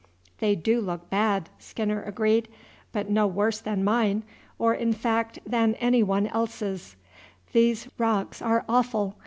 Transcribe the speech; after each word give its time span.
"They 0.39 0.55
do 0.55 0.81
look 0.81 1.11
bad," 1.11 1.49
Skinner 1.59 2.01
agreed, 2.01 2.47
"but 2.91 3.07
no 3.11 3.27
worse 3.27 3.59
than 3.59 3.83
mine, 3.83 4.23
or 4.57 4.73
in 4.73 4.93
fact 4.93 5.37
than 5.45 5.75
any 5.75 6.01
one 6.01 6.25
else's. 6.25 6.95
These 7.53 7.87
rocks 7.99 8.41
are 8.41 8.65
awful. 8.67 9.13